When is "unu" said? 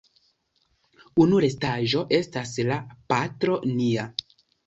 1.25-1.41